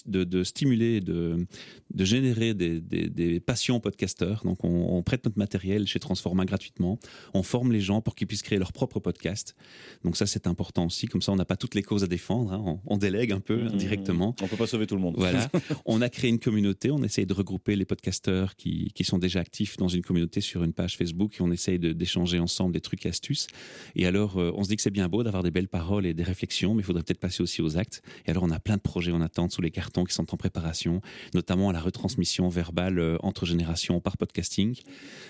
de, 0.05 0.23
de, 0.23 0.43
stimuler, 0.43 1.01
de, 1.01 1.47
de 1.93 2.05
générer 2.05 2.53
des, 2.53 2.79
des, 2.79 3.09
des 3.09 3.39
passions 3.39 3.79
podcasteurs. 3.79 4.41
Donc, 4.43 4.63
on, 4.63 4.95
on, 4.95 5.01
prête 5.01 5.25
notre 5.25 5.39
matériel 5.39 5.87
chez 5.87 5.99
Transforma 5.99 6.45
gratuitement. 6.45 6.99
On 7.33 7.41
forme 7.41 7.71
les 7.71 7.81
gens 7.81 8.01
pour 8.01 8.15
qu'ils 8.15 8.27
puissent 8.27 8.43
créer 8.43 8.59
leur 8.59 8.73
propre 8.73 8.99
podcast. 8.99 9.55
Donc, 10.03 10.17
ça, 10.17 10.27
c'est 10.27 10.45
important 10.45 10.85
aussi. 10.85 11.07
Comme 11.07 11.21
ça, 11.21 11.31
on 11.31 11.35
n'a 11.35 11.45
pas 11.45 11.57
toutes 11.57 11.73
les 11.73 11.81
causes 11.81 12.03
à 12.03 12.07
défendre. 12.07 12.53
Hein. 12.53 12.61
On, 12.65 12.79
on, 12.85 12.97
délègue 12.97 13.31
un 13.31 13.39
peu 13.39 13.63
mmh, 13.63 13.67
indirectement. 13.73 14.35
On 14.41 14.47
peut 14.47 14.55
pas 14.55 14.67
sauver 14.67 14.85
tout 14.85 14.95
le 14.95 15.01
monde. 15.01 15.15
Voilà. 15.17 15.49
on 15.85 16.01
a 16.01 16.09
créé 16.09 16.29
une 16.29 16.39
communauté. 16.39 16.91
On 16.91 17.03
essaye 17.03 17.25
de 17.25 17.33
regrouper 17.33 17.75
les 17.75 17.85
podcasteurs 17.85 18.55
qui, 18.55 18.91
qui 18.93 19.03
sont 19.03 19.17
déjà 19.17 19.39
actifs 19.39 19.77
dans 19.77 19.87
une 19.87 20.03
communauté 20.03 20.41
sur 20.41 20.63
une 20.63 20.73
page 20.73 20.95
Facebook 20.95 21.35
et 21.39 21.41
on 21.41 21.51
essaye 21.51 21.79
d'échanger 21.79 22.39
ensemble 22.39 22.73
des 22.73 22.81
trucs 22.81 23.05
et 23.05 23.09
astuces. 23.09 23.47
Et 23.95 24.05
alors, 24.05 24.37
euh, 24.37 24.51
on 24.55 24.63
se 24.63 24.69
dit 24.69 24.75
que 24.75 24.81
c'est 24.83 24.91
bien 24.91 25.09
beau 25.09 25.23
d'avoir 25.23 25.41
des 25.41 25.51
belles 25.51 25.67
paroles 25.67 26.05
et 26.05 26.13
des 26.13 26.23
réflexions, 26.23 26.75
mais 26.75 26.81
il 26.81 26.85
faudrait 26.85 27.03
peut-être 27.03 27.19
passer 27.19 27.41
aussi 27.41 27.61
aux 27.61 27.77
actes. 27.77 28.03
Et 28.27 28.31
alors, 28.31 28.43
on 28.43 28.51
a 28.51 28.59
plein 28.59 28.77
de 28.77 28.81
projets 28.81 29.11
en 29.11 29.21
attente 29.21 29.54
sous 29.55 29.61
les 29.61 29.71
cartons 29.71 30.03
qui 30.03 30.13
sont 30.13 30.33
en 30.33 30.37
préparation, 30.37 31.01
notamment 31.33 31.69
à 31.69 31.73
la 31.73 31.79
retransmission 31.79 32.49
verbale 32.49 32.99
euh, 32.99 33.17
entre 33.21 33.45
générations 33.45 34.01
par 34.01 34.17
podcasting, 34.17 34.77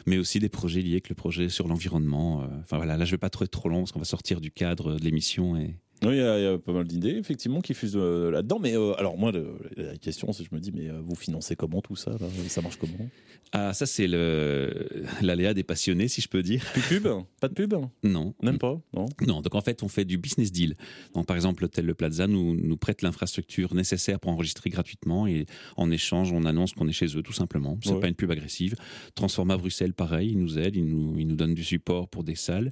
mais 0.07 0.18
aussi 0.18 0.39
des 0.39 0.50
projets 0.50 0.81
liés 0.81 0.94
avec 0.94 1.10
le 1.10 1.16
projet 1.16 1.48
sur 1.48 1.68
l'environnement. 1.68 2.42
Euh. 2.42 2.48
Enfin 2.62 2.77
voilà, 2.77 2.98
là 2.98 3.06
je 3.06 3.12
vais 3.12 3.19
pas 3.19 3.30
trop 3.30 3.45
être 3.45 3.51
trop 3.51 3.69
long 3.69 3.80
parce 3.80 3.92
qu'on 3.92 4.00
va 4.00 4.06
sortir 4.06 4.42
du 4.42 4.51
cadre 4.51 4.95
de 4.95 5.04
l'émission 5.04 5.56
et, 5.56 5.75
oui, 6.04 6.18
il 6.18 6.18
y, 6.18 6.45
a 6.45 6.57
pas 6.57 6.74
mal 6.74 6.86
d'idées, 6.86 7.16
effectivement, 7.16 7.62
qui 7.62 7.74
fusent 7.74 7.95
euh, 7.95 8.30
là-dedans. 8.30 8.60
Mais 8.60 8.74
alors, 8.98 9.18
moi, 9.18 9.31
la 9.75 9.98
question, 9.98 10.31
c'est 10.33 10.44
je 10.44 10.54
me 10.54 10.60
dis, 10.60 10.72
mais 10.74 10.89
euh, 10.89 11.01
vous 11.01 11.16
financez 11.16 11.56
comment 11.56 11.81
tout 11.81 11.95
ça 11.95 12.18
Ça 12.48 12.62
marche 12.62 12.77
comment? 12.77 13.10
Ah, 13.51 13.74
ça, 13.74 13.86
c'est 13.86 14.07
l'aléa 14.07 15.54
des 15.54 15.63
passionnés, 15.63 16.07
si 16.07 16.22
je 16.22 16.27
peux 16.27 16.42
dire. 16.42 16.63
Plus 16.74 16.81
pub? 17.00 17.07
Pas 17.39 17.48
de 17.48 17.54
pub? 17.54 17.74
Non. 18.04 18.33
Même 18.42 18.57
pas? 18.57 18.81
Non? 18.94 19.07
Non, 19.25 19.42
donc 19.42 19.56
en 19.56 19.62
fait, 19.62 19.83
on 19.83 19.88
fait 19.88 20.06
du 20.06 20.18
business 20.18 20.51
deal. 20.51 20.75
Donc, 21.13 21.25
par 21.27 21.36
exemple, 21.36 21.63
l'hôtel 21.63 21.86
Le 21.86 21.94
Plaza 21.94 22.27
nous, 22.27 22.56
nous 22.56 22.77
prête 22.77 23.01
l'infrastructure 23.01 23.74
nécessaire 23.75 24.19
pour 24.19 24.31
enregistrer 24.31 24.69
gratuitement 24.69 25.27
et 25.27 25.45
en 25.78 25.92
échange, 25.92 26.31
on 26.31 26.45
annonce 26.45 26.74
qu'on 26.74 26.88
est 26.88 26.94
chez 26.94 27.18
eux, 27.18 27.21
tout 27.21 27.33
simplement. 27.33 27.78
C'est 27.83 28.00
pas 28.00 28.07
une 28.07 28.16
pub 28.16 28.31
agressive. 28.31 28.75
Transforma 29.13 29.57
Bruxelles, 29.57 29.94
pareil, 29.94 30.31
ils 30.31 30.39
nous 30.39 30.57
aident, 30.57 30.75
ils 30.75 30.86
nous, 30.86 31.18
ils 31.19 31.28
nous 31.28 31.36
donnent 31.36 31.56
du 31.56 31.63
support 31.63 32.07
pour 32.10 32.24
des 32.24 32.36
salles. 32.36 32.71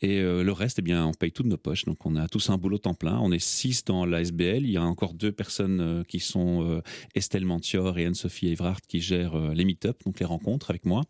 Et 0.00 0.20
le 0.20 0.52
reste, 0.52 0.78
eh 0.78 0.82
bien, 0.82 1.06
on 1.06 1.12
paye 1.12 1.32
tout 1.32 1.42
de 1.42 1.48
nos 1.48 1.56
poches. 1.56 1.84
Donc, 1.84 2.04
on 2.04 2.16
a 2.16 2.28
tout 2.28 2.40
un 2.48 2.58
boulot 2.58 2.78
temps 2.78 2.94
plein. 2.94 3.18
On 3.18 3.32
est 3.32 3.42
six 3.42 3.84
dans 3.84 4.04
la 4.04 4.20
SBL. 4.20 4.64
Il 4.64 4.70
y 4.70 4.76
a 4.76 4.82
encore 4.82 5.14
deux 5.14 5.32
personnes 5.32 5.80
euh, 5.80 6.04
qui 6.04 6.20
sont 6.20 6.31
euh, 6.36 6.80
Estelle 7.14 7.44
Mantior 7.44 7.98
et 7.98 8.06
Anne-Sophie 8.06 8.48
Evrard 8.48 8.80
qui 8.82 9.00
gèrent 9.00 9.36
euh, 9.36 9.54
les 9.54 9.64
meet-up, 9.64 9.98
donc 10.04 10.20
les 10.20 10.26
rencontres 10.26 10.70
avec 10.70 10.84
moi. 10.84 11.02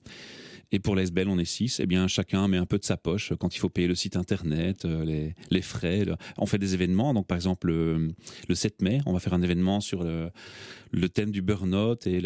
Et 0.75 0.79
pour 0.79 0.97
la 0.97 1.03
SBL, 1.03 1.29
on 1.29 1.39
est 1.39 1.45
six. 1.45 1.81
Eh 1.81 1.87
bien, 1.87 2.09
chacun 2.09 2.49
met 2.49 2.57
un 2.57 2.65
peu 2.65 2.79
de 2.79 2.85
sa 2.85 2.97
poche 2.97 3.35
quand 3.39 3.55
il 3.55 3.59
faut 3.59 3.69
payer 3.69 3.89
le 3.89 3.95
site 3.95 4.17
internet, 4.17 4.87
les, 4.87 5.35
les 5.51 5.61
frais. 5.61 6.07
On 6.39 6.47
fait 6.47 6.57
des 6.57 6.73
événements. 6.73 7.13
Donc, 7.13 7.27
par 7.27 7.37
exemple, 7.37 7.67
le, 7.67 8.15
le 8.49 8.55
7 8.55 8.81
mai, 8.81 9.01
on 9.05 9.13
va 9.13 9.21
faire 9.21 9.35
un 9.35 9.43
événement 9.43 9.83
sur 9.83 10.03
le, 10.03 10.31
le 10.91 11.09
thème 11.11 11.31
du 11.31 11.43
burn-out 11.43 12.07
et 12.07 12.23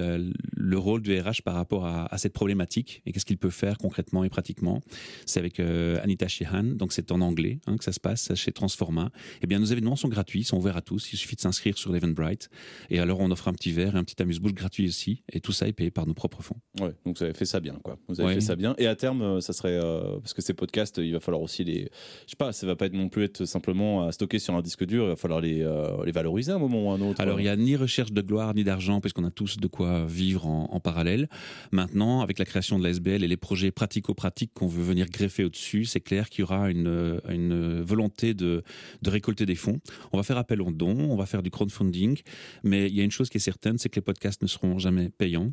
le 0.66 0.78
rôle 0.78 1.00
du 1.00 1.16
RH 1.18 1.42
par 1.44 1.54
rapport 1.54 1.86
à, 1.86 2.18
cette 2.18 2.32
problématique 2.32 3.02
et 3.06 3.12
qu'est-ce 3.12 3.24
qu'il 3.24 3.38
peut 3.38 3.50
faire 3.50 3.78
concrètement 3.78 4.24
et 4.24 4.28
pratiquement. 4.28 4.80
C'est 5.24 5.38
avec 5.38 5.60
euh, 5.60 5.98
Anita 6.02 6.26
Sheehan, 6.26 6.74
donc 6.74 6.92
c'est 6.92 7.12
en 7.12 7.20
anglais 7.20 7.60
hein, 7.66 7.76
que 7.76 7.84
ça 7.84 7.92
se 7.92 8.00
passe 8.00 8.34
chez 8.34 8.50
Transforma. 8.50 9.10
Eh 9.42 9.46
bien, 9.46 9.60
nos 9.60 9.66
événements 9.66 9.96
sont 9.96 10.08
gratuits, 10.08 10.42
sont 10.44 10.56
ouverts 10.56 10.76
à 10.76 10.82
tous. 10.82 11.12
Il 11.12 11.16
suffit 11.16 11.36
de 11.36 11.40
s'inscrire 11.40 11.78
sur 11.78 11.92
l'Eventbrite 11.92 12.48
et 12.90 12.98
alors 12.98 13.20
on 13.20 13.30
offre 13.30 13.46
un 13.46 13.52
petit 13.52 13.70
verre 13.70 13.94
et 13.94 13.98
un 13.98 14.04
petit 14.04 14.20
amuse-bouche 14.20 14.54
gratuit 14.54 14.88
aussi 14.88 15.22
et 15.32 15.40
tout 15.40 15.52
ça 15.52 15.68
est 15.68 15.72
payé 15.72 15.90
par 15.92 16.06
nos 16.06 16.14
propres 16.14 16.42
fonds. 16.42 16.56
Ouais, 16.80 16.94
donc 17.04 17.18
vous 17.18 17.22
avez 17.22 17.34
fait 17.34 17.44
ça 17.44 17.60
bien, 17.60 17.78
quoi. 17.84 17.96
Vous 18.08 18.20
avez 18.20 18.34
fait 18.34 18.40
ça 18.40 18.56
bien. 18.56 18.74
Et 18.78 18.88
à 18.88 18.96
terme, 18.96 19.22
euh, 19.22 19.40
ça 19.40 19.52
serait 19.52 19.78
euh, 19.80 20.18
parce 20.18 20.34
que 20.34 20.42
ces 20.42 20.54
podcasts, 20.54 20.98
il 20.98 21.12
va 21.12 21.20
falloir 21.20 21.42
aussi 21.42 21.62
les, 21.62 21.82
je 22.24 22.30
sais 22.30 22.36
pas, 22.36 22.52
ça 22.52 22.66
va 22.66 22.74
pas 22.74 22.86
être 22.86 22.94
non 22.94 23.08
plus 23.08 23.24
être 23.24 23.44
simplement 23.44 24.06
à 24.06 24.12
stocker 24.12 24.40
sur 24.40 24.54
un 24.54 24.62
disque 24.62 24.84
dur. 24.84 25.04
Il 25.04 25.08
va 25.10 25.16
falloir 25.16 25.40
les, 25.40 25.64
les 26.04 26.12
valoriser 26.12 26.50
à 26.50 26.56
un 26.56 26.58
moment 26.58 26.88
ou 26.88 26.90
à 26.90 26.94
un 26.94 27.00
autre. 27.02 27.20
Alors 27.20 27.40
il 27.40 27.44
y 27.44 27.48
a 27.48 27.56
ni 27.56 27.76
recherche 27.76 28.12
de 28.12 28.20
gloire 28.20 28.54
d'argent, 28.64 29.00
puisqu'on 29.00 29.24
a 29.24 29.30
tous 29.30 29.58
de 29.58 29.66
quoi 29.66 30.06
vivre 30.06 30.46
en, 30.46 30.55
parallèle. 30.82 31.28
Maintenant, 31.72 32.20
avec 32.20 32.38
la 32.38 32.44
création 32.44 32.78
de 32.78 32.84
la 32.84 32.90
SBL 32.90 33.24
et 33.24 33.28
les 33.28 33.36
projets 33.36 33.70
pratico-pratiques 33.70 34.52
qu'on 34.54 34.66
veut 34.66 34.82
venir 34.82 35.06
greffer 35.08 35.44
au-dessus, 35.44 35.84
c'est 35.84 36.00
clair 36.00 36.30
qu'il 36.30 36.40
y 36.40 36.44
aura 36.44 36.70
une, 36.70 37.20
une 37.28 37.82
volonté 37.82 38.34
de, 38.34 38.62
de, 39.02 39.10
récolter 39.10 39.46
des 39.46 39.54
fonds. 39.54 39.80
On 40.12 40.16
va 40.16 40.22
faire 40.22 40.38
appel 40.38 40.62
aux 40.62 40.70
dons, 40.70 41.10
on 41.10 41.16
va 41.16 41.26
faire 41.26 41.42
du 41.42 41.50
crowdfunding, 41.50 42.20
mais 42.62 42.86
il 42.86 42.94
y 42.94 43.00
a 43.00 43.04
une 43.04 43.10
chose 43.10 43.28
qui 43.28 43.38
est 43.38 43.40
certaine, 43.40 43.78
c'est 43.78 43.88
que 43.88 43.96
les 43.96 44.02
podcasts 44.02 44.42
ne 44.42 44.46
seront 44.46 44.78
jamais 44.78 45.10
payants 45.10 45.52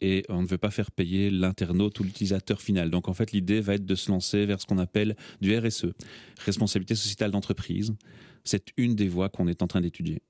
et 0.00 0.24
on 0.28 0.42
ne 0.42 0.46
veut 0.46 0.58
pas 0.58 0.70
faire 0.70 0.90
payer 0.90 1.30
l'internaute 1.30 1.98
ou 2.00 2.04
l'utilisateur 2.04 2.60
final. 2.60 2.90
Donc 2.90 3.08
en 3.08 3.14
fait, 3.14 3.32
l'idée 3.32 3.60
va 3.60 3.74
être 3.74 3.86
de 3.86 3.94
se 3.94 4.10
lancer 4.10 4.46
vers 4.46 4.60
ce 4.60 4.66
qu'on 4.66 4.78
appelle 4.78 5.16
du 5.40 5.56
RSE, 5.56 5.86
responsabilité 6.44 6.94
sociétale 6.94 7.30
d'entreprise. 7.30 7.94
C'est 8.44 8.66
une 8.76 8.94
des 8.94 9.08
voies 9.08 9.28
qu'on 9.28 9.48
est 9.48 9.62
en 9.62 9.66
train 9.66 9.80
d'étudier. 9.80 10.22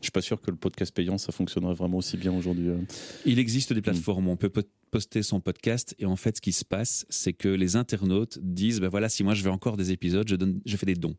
Je 0.00 0.06
suis 0.06 0.12
pas 0.12 0.20
sûr 0.20 0.40
que 0.40 0.50
le 0.50 0.56
podcast 0.56 0.94
payant, 0.94 1.18
ça 1.18 1.32
fonctionnerait 1.32 1.74
vraiment 1.74 1.98
aussi 1.98 2.16
bien 2.16 2.32
aujourd'hui. 2.32 2.68
Euh. 2.68 2.78
Il 3.26 3.38
existe 3.38 3.72
des 3.72 3.82
plateformes 3.82 4.28
où 4.28 4.30
on 4.30 4.36
peut 4.36 4.52
poster 4.90 5.22
son 5.22 5.40
podcast 5.40 5.94
et 5.98 6.06
en 6.06 6.16
fait, 6.16 6.36
ce 6.36 6.40
qui 6.40 6.52
se 6.52 6.64
passe, 6.64 7.04
c'est 7.08 7.32
que 7.32 7.48
les 7.48 7.76
internautes 7.76 8.38
disent, 8.40 8.80
ben 8.80 8.88
voilà, 8.88 9.08
si 9.08 9.24
moi 9.24 9.34
je 9.34 9.42
veux 9.42 9.50
encore 9.50 9.76
des 9.76 9.90
épisodes, 9.92 10.28
je, 10.28 10.36
donne, 10.36 10.60
je 10.64 10.76
fais 10.76 10.86
des 10.86 10.94
dons. 10.94 11.16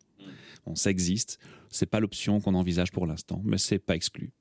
Bon, 0.66 0.76
ça 0.76 0.90
existe. 0.90 1.40
C'est 1.70 1.86
pas 1.86 2.00
l'option 2.00 2.40
qu'on 2.40 2.56
envisage 2.56 2.92
pour 2.92 3.06
l'instant, 3.06 3.42
mais 3.46 3.58
c'est 3.58 3.80
pas 3.80 3.96
exclu. 3.96 4.32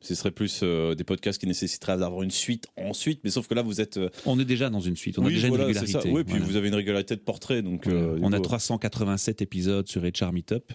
Ce 0.00 0.14
serait 0.14 0.32
plus 0.32 0.60
euh, 0.62 0.96
des 0.96 1.04
podcasts 1.04 1.40
qui 1.40 1.46
nécessiteraient 1.46 1.98
d'avoir 1.98 2.22
une 2.22 2.32
suite 2.32 2.66
ensuite, 2.76 3.20
mais 3.22 3.30
sauf 3.30 3.46
que 3.46 3.54
là 3.54 3.62
vous 3.62 3.80
êtes. 3.80 3.96
Euh, 3.96 4.10
on 4.26 4.38
est 4.38 4.44
déjà 4.44 4.70
dans 4.70 4.80
une 4.80 4.96
suite, 4.96 5.18
on 5.18 5.26
a 5.26 5.28
déjà 5.28 5.46
une 5.48 5.54
régularité. 5.54 6.10
Oui, 6.10 6.24
puis 6.24 6.38
vous 6.38 6.56
avez 6.56 6.68
une 6.68 6.74
régularité 6.74 7.14
de 7.14 7.20
portrait, 7.20 7.62
donc. 7.62 7.86
on 7.86 8.32
a 8.32 8.40
387 8.40 9.42
épisodes 9.42 9.88
sur 9.88 10.02
HR 10.02 10.32
Meetup. 10.32 10.72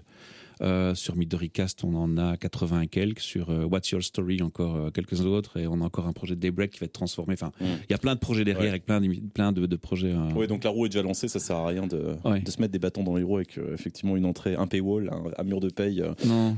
Euh, 0.62 0.96
sur 0.96 1.16
Midoricast, 1.16 1.84
on 1.84 1.96
en 1.96 2.18
a 2.18 2.38
80 2.38 2.82
et 2.82 2.88
quelques. 2.88 3.20
Sur 3.20 3.50
euh, 3.50 3.66
What's 3.66 3.90
Your 3.92 4.04
Story, 4.04 4.42
encore 4.42 4.76
euh, 4.76 4.90
quelques 4.92 5.22
autres. 5.22 5.60
Et 5.60 5.68
on 5.68 5.82
a 5.82 5.86
encore 5.86 6.08
un 6.08 6.14
projet 6.14 6.36
de 6.36 6.40
Daybreak 6.40 6.72
qui 6.72 6.80
va 6.80 6.86
être 6.86 6.94
transformé. 6.94 7.34
Enfin, 7.34 7.52
mm. 7.60 7.66
il 7.90 7.92
y 7.92 7.94
a 7.94 7.98
plein 7.98 8.16
de 8.16 8.20
projets 8.20 8.44
derrière 8.44 8.70
avec 8.70 8.86
plein 8.86 9.02
de, 9.02 9.08
plein 9.34 9.52
de, 9.52 9.76
projets. 9.76 10.14
Oui, 10.36 10.48
donc 10.48 10.64
la 10.64 10.70
roue 10.70 10.86
est 10.86 10.90
déjà 10.90 11.02
lancée. 11.02 11.28
Ça 11.28 11.40
sert 11.40 11.58
à 11.58 11.68
rien 11.68 11.88
de, 11.88 12.16
de 12.24 12.52
se 12.52 12.62
mettre 12.62 12.72
des 12.72 12.80
bâtons 12.80 13.04
dans 13.04 13.16
les 13.16 13.24
roues 13.24 13.38
avec 13.38 13.58
effectivement 13.74 14.16
une 14.16 14.26
entrée, 14.26 14.56
un 14.56 14.68
paywall, 14.68 15.12
un, 15.38 15.44
mur 15.44 15.60
de 15.60 15.70
paye. 15.70 16.04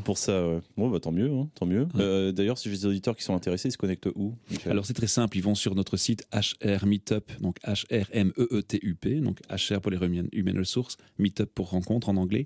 Pour 0.03 0.17
ça, 0.17 0.43
bon, 0.77 0.89
bah, 0.89 0.99
tant 0.99 1.11
mieux. 1.11 1.31
Hein, 1.31 1.47
tant 1.55 1.65
mieux. 1.65 1.87
D'ailleurs, 2.31 2.57
si 2.57 2.69
j'ai 2.69 2.75
des 2.75 2.85
auditeurs 2.85 3.15
qui 3.15 3.23
sont 3.23 3.35
intéressés, 3.35 3.69
ils 3.69 3.73
se 3.73 3.77
connectent 3.77 4.09
où 4.15 4.35
Alors, 4.65 4.85
c'est 4.85 4.93
très 4.93 5.07
simple. 5.07 5.37
Ils 5.37 5.43
vont 5.43 5.55
sur 5.55 5.75
notre 5.75 5.97
site 5.97 6.27
HR 6.33 6.85
Meetup, 6.85 7.31
donc 7.39 7.57
H-R-M-E-E-T-U-P, 7.63 9.21
donc 9.21 9.39
HR 9.49 9.79
pour 9.81 9.91
les 9.91 9.97
humaines 10.33 10.57
ressources, 10.57 10.97
Meetup 11.17 11.49
pour 11.53 11.69
rencontre 11.69 12.09
en 12.09 12.17
anglais, 12.17 12.45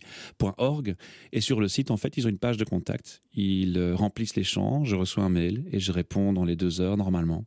.org. 0.58 0.96
Et 1.32 1.39
sur 1.42 1.60
le 1.60 1.68
site, 1.68 1.92
en 1.92 1.98
fait, 1.98 2.18
ils 2.18 2.26
ont 2.26 2.30
une 2.30 2.40
page 2.40 2.58
de 2.58 2.64
contact. 2.64 3.22
Ils 3.34 3.78
euh, 3.78 3.96
remplissent 3.96 4.36
les 4.36 4.44
champs, 4.44 4.84
je 4.84 4.96
reçois 4.96 5.24
un 5.24 5.30
mail 5.30 5.66
et 5.72 5.80
je 5.80 5.92
réponds 5.92 6.34
dans 6.34 6.46
les 6.46 6.56
deux 6.56 6.82
heures 6.82 6.98
normalement. 6.98 7.46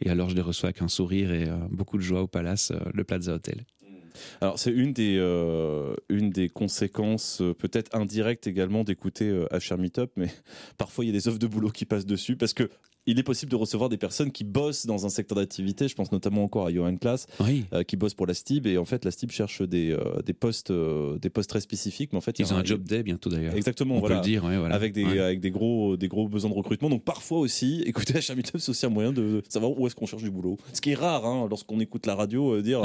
Et 0.00 0.10
alors, 0.10 0.28
je 0.28 0.34
les 0.34 0.42
reçois 0.42 0.68
avec 0.68 0.82
un 0.82 0.88
sourire 0.88 1.32
et 1.32 1.48
euh, 1.48 1.56
beaucoup 1.70 1.96
de 1.96 2.02
joie 2.02 2.22
au 2.22 2.26
Palace, 2.26 2.70
euh, 2.70 2.78
le 2.92 3.04
Plaza 3.04 3.34
Hotel. 3.34 3.64
Alors 4.40 4.58
c'est 4.58 4.72
une 4.72 4.92
des 4.92 5.16
une 6.08 6.30
des 6.30 6.48
conséquences 6.48 7.40
peut-être 7.56 7.94
indirectes 7.94 8.48
également 8.48 8.82
d'écouter 8.82 9.30
HR 9.52 9.78
Meetup, 9.78 10.10
mais 10.16 10.26
parfois 10.76 11.04
il 11.04 11.08
y 11.08 11.10
a 11.10 11.12
des 11.12 11.28
offres 11.28 11.38
de 11.38 11.46
boulot 11.46 11.70
qui 11.70 11.84
passent 11.84 12.06
dessus 12.06 12.34
parce 12.34 12.52
que 12.52 12.68
il 13.08 13.18
est 13.18 13.22
possible 13.22 13.50
de 13.50 13.56
recevoir 13.56 13.88
des 13.88 13.96
personnes 13.96 14.30
qui 14.30 14.44
bossent 14.44 14.84
dans 14.84 15.06
un 15.06 15.08
secteur 15.08 15.36
d'activité. 15.36 15.88
Je 15.88 15.94
pense 15.94 16.12
notamment 16.12 16.44
encore 16.44 16.66
à 16.66 16.72
Johan 16.72 16.94
Class, 16.96 17.26
euh, 17.40 17.82
qui 17.82 17.96
bosse 17.96 18.12
pour 18.12 18.26
la 18.26 18.34
STIB. 18.34 18.66
Et 18.66 18.76
en 18.76 18.84
fait, 18.84 19.06
la 19.06 19.10
STIB 19.10 19.30
cherche 19.30 19.62
des, 19.62 19.92
euh, 19.92 20.20
des, 20.26 20.34
postes, 20.34 20.70
euh, 20.70 21.18
des 21.18 21.30
postes 21.30 21.48
très 21.48 21.62
spécifiques. 21.62 22.12
Mais 22.12 22.18
en 22.18 22.20
fait, 22.20 22.38
ils 22.38 22.52
ont 22.52 22.58
un 22.58 22.64
job 22.64 22.82
day 22.82 23.02
bientôt 23.02 23.30
d'ailleurs. 23.30 23.54
Exactement. 23.54 23.96
On 23.96 24.00
voilà, 24.00 24.16
peut 24.16 24.26
le 24.26 24.30
dire. 24.30 24.42
voilà. 24.42 24.74
Avec, 24.74 24.92
des, 24.92 25.04
avec 25.18 25.40
des, 25.40 25.50
gros, 25.50 25.96
des 25.96 26.08
gros 26.08 26.28
besoins 26.28 26.50
de 26.50 26.54
recrutement. 26.54 26.90
Donc 26.90 27.02
parfois 27.02 27.38
aussi, 27.38 27.82
écouter 27.86 28.12
Meetup, 28.36 28.58
c'est 28.58 28.68
aussi 28.68 28.84
un 28.84 28.90
moyen 28.90 29.12
de 29.12 29.42
savoir 29.48 29.78
où 29.78 29.86
est-ce 29.86 29.94
qu'on 29.94 30.06
cherche 30.06 30.22
du 30.22 30.30
boulot. 30.30 30.58
Ce 30.74 30.82
qui 30.82 30.90
est 30.90 30.94
rare 30.94 31.24
hein, 31.24 31.46
lorsqu'on 31.48 31.80
écoute 31.80 32.04
la 32.04 32.14
radio, 32.14 32.60
dire 32.60 32.82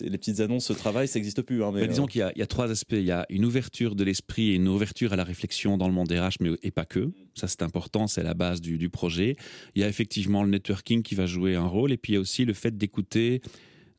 les 0.00 0.18
petites 0.18 0.38
annonces 0.38 0.70
de 0.70 0.74
travail, 0.74 1.08
ça 1.08 1.18
n'existe 1.18 1.42
plus. 1.42 1.64
Hein, 1.64 1.72
mais, 1.74 1.88
disons 1.88 2.06
qu'il 2.06 2.24
y, 2.36 2.38
y, 2.38 2.42
a 2.42 2.46
trois 2.46 2.70
aspects. 2.70 2.92
Il 2.92 3.02
y 3.02 3.10
a 3.10 3.26
une 3.30 3.44
ouverture 3.44 3.96
de 3.96 4.04
l'esprit 4.04 4.50
et 4.50 4.54
une 4.54 4.68
ouverture 4.68 5.12
à 5.12 5.16
la 5.16 5.24
réflexion 5.24 5.76
dans 5.76 5.88
le 5.88 5.92
monde 5.92 6.06
des 6.06 6.20
RH, 6.20 6.36
mais 6.40 6.50
et 6.62 6.70
pas 6.70 6.84
que. 6.84 7.10
Ça, 7.34 7.48
c'est 7.48 7.62
important. 7.62 8.06
C'est 8.06 8.22
la 8.22 8.34
base 8.34 8.60
du, 8.60 8.78
du 8.78 8.88
projet. 8.88 9.36
Il 9.74 9.82
y 9.82 9.84
a 9.84 9.88
effectivement 9.88 10.42
le 10.42 10.50
networking 10.50 11.02
qui 11.02 11.14
va 11.14 11.26
jouer 11.26 11.54
un 11.54 11.66
rôle, 11.66 11.92
et 11.92 11.96
puis 11.96 12.12
il 12.12 12.16
y 12.16 12.18
a 12.18 12.20
aussi 12.20 12.44
le 12.44 12.52
fait 12.52 12.76
d'écouter, 12.76 13.42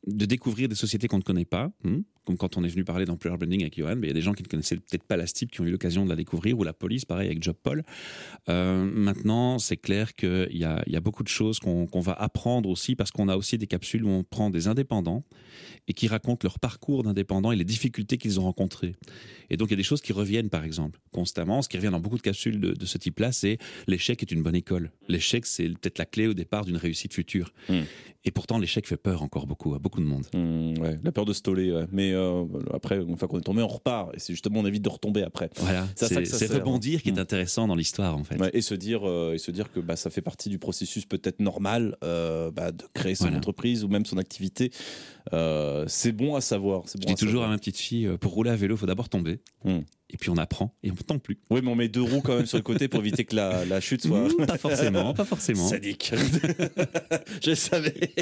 de 0.06 0.24
découvrir 0.24 0.68
des 0.68 0.74
sociétés 0.74 1.08
qu'on 1.08 1.18
ne 1.18 1.22
connaît 1.22 1.44
pas. 1.44 1.70
Hmm 1.84 2.00
comme 2.28 2.36
quand 2.36 2.58
on 2.58 2.64
est 2.64 2.68
venu 2.68 2.84
parler 2.84 3.06
d'employer 3.06 3.34
branding 3.38 3.62
avec 3.62 3.78
Johan, 3.78 3.96
il 4.02 4.06
y 4.06 4.10
a 4.10 4.12
des 4.12 4.20
gens 4.20 4.34
qui 4.34 4.42
ne 4.42 4.48
connaissaient 4.48 4.76
peut-être 4.76 5.04
pas 5.04 5.16
la 5.16 5.26
STIP 5.26 5.50
qui 5.50 5.62
ont 5.62 5.64
eu 5.64 5.70
l'occasion 5.70 6.04
de 6.04 6.10
la 6.10 6.16
découvrir, 6.16 6.58
ou 6.58 6.62
la 6.62 6.74
police, 6.74 7.06
pareil 7.06 7.28
avec 7.28 7.42
Job 7.42 7.56
Paul. 7.62 7.84
Euh, 8.50 8.84
maintenant, 8.84 9.58
c'est 9.58 9.78
clair 9.78 10.14
qu'il 10.14 10.48
y 10.50 10.64
a, 10.64 10.82
y 10.86 10.96
a 10.96 11.00
beaucoup 11.00 11.22
de 11.22 11.28
choses 11.28 11.58
qu'on 11.58 12.00
va 12.00 12.12
apprendre 12.12 12.68
aussi, 12.68 12.96
parce 12.96 13.10
qu'on 13.12 13.28
a 13.28 13.36
aussi 13.38 13.56
des 13.56 13.66
capsules 13.66 14.04
où 14.04 14.10
on 14.10 14.24
prend 14.24 14.50
des 14.50 14.68
indépendants 14.68 15.24
et 15.88 15.94
qui 15.94 16.06
racontent 16.06 16.40
leur 16.42 16.58
parcours 16.58 17.02
d'indépendants 17.02 17.50
et 17.50 17.56
les 17.56 17.64
difficultés 17.64 18.18
qu'ils 18.18 18.38
ont 18.38 18.44
rencontrées. 18.44 18.94
Et 19.48 19.56
donc, 19.56 19.68
il 19.68 19.70
y 19.70 19.74
a 19.74 19.78
des 19.78 19.82
choses 19.82 20.02
qui 20.02 20.12
reviennent, 20.12 20.50
par 20.50 20.64
exemple, 20.64 21.00
constamment. 21.12 21.62
Ce 21.62 21.68
qui 21.70 21.78
revient 21.78 21.88
dans 21.90 22.00
beaucoup 22.00 22.18
de 22.18 22.22
capsules 22.22 22.60
de, 22.60 22.84
ce 22.84 22.98
type-là, 22.98 23.32
c'est 23.32 23.56
l'échec 23.86 24.22
est 24.22 24.30
une 24.30 24.42
bonne 24.42 24.54
école. 24.54 24.92
L'échec, 25.08 25.46
c'est 25.46 25.68
peut-être 25.68 25.98
la 25.98 26.04
clé 26.04 26.26
au 26.26 26.34
départ 26.34 26.66
d'une 26.66 26.76
réussite 26.76 27.14
future. 27.14 27.54
Hmm. 27.70 27.84
Et 28.24 28.30
pourtant, 28.30 28.58
l'échec 28.58 28.86
fait 28.86 28.98
peur 28.98 29.22
encore 29.22 29.46
beaucoup 29.46 29.74
à 29.74 29.78
beaucoup 29.78 30.00
de 30.00 30.06
monde. 30.06 30.26
Hmm, 30.34 30.78
ouais, 30.78 30.98
la 31.02 31.12
peur 31.12 31.24
de 31.24 31.32
stoler. 31.32 31.86
Mais 31.90 32.12
euh, 32.18 32.44
après, 32.72 32.96
une 32.96 33.16
fois 33.16 33.28
qu'on 33.28 33.38
est 33.38 33.42
tombé, 33.42 33.62
on 33.62 33.68
repart. 33.68 34.14
Et 34.14 34.18
c'est 34.18 34.32
justement, 34.32 34.60
on 34.60 34.66
évite 34.66 34.82
de 34.82 34.88
retomber 34.88 35.22
après. 35.22 35.50
Voilà, 35.56 35.86
c'est 35.94 36.52
rebondir 36.52 37.02
qui 37.02 37.08
est 37.10 37.12
mm. 37.12 37.18
intéressant 37.18 37.68
dans 37.68 37.74
l'histoire, 37.74 38.16
en 38.16 38.24
fait. 38.24 38.36
et, 38.52 38.60
se 38.60 38.74
dire, 38.74 39.08
euh, 39.08 39.34
et 39.34 39.38
se 39.38 39.50
dire 39.50 39.72
que 39.72 39.80
bah, 39.80 39.96
ça 39.96 40.10
fait 40.10 40.22
partie 40.22 40.48
du 40.48 40.58
processus 40.58 41.06
peut-être 41.06 41.40
normal 41.40 41.96
bah, 42.02 42.72
de 42.72 42.84
créer 42.94 43.14
son 43.14 43.34
entreprise 43.34 43.84
ou 43.84 43.88
même 43.88 44.06
son 44.06 44.18
activité. 44.18 44.70
c'est 45.86 46.12
bon 46.12 46.34
à 46.34 46.40
savoir. 46.40 46.82
Je 46.92 47.06
dis 47.06 47.14
toujours 47.14 47.44
à 47.44 47.48
ma 47.48 47.56
petite 47.56 47.78
fille, 47.78 48.08
pour 48.20 48.32
rouler 48.32 48.50
à 48.50 48.56
vélo, 48.56 48.74
il 48.74 48.78
faut 48.78 48.86
d'abord 48.86 49.08
tomber. 49.08 49.40
Mm 49.64 49.78
et 50.10 50.16
puis 50.16 50.30
on 50.30 50.36
apprend 50.36 50.74
et 50.82 50.90
on 50.90 50.94
ne 50.94 50.98
tombe 50.98 51.20
plus. 51.20 51.38
Oui, 51.50 51.60
mais 51.62 51.70
on 51.70 51.74
met 51.74 51.88
deux 51.88 52.02
roues 52.02 52.22
quand 52.22 52.36
même 52.36 52.46
sur 52.46 52.56
le 52.56 52.62
côté 52.62 52.88
pour 52.88 53.00
éviter 53.00 53.24
que 53.24 53.36
la, 53.36 53.64
la 53.64 53.80
chute 53.80 54.02
soit. 54.02 54.28
pas 54.46 54.58
forcément, 54.58 55.12
pas 55.14 55.24
forcément. 55.24 55.68
Sadique. 55.68 56.12
je 57.44 57.54
savais. 57.54 58.14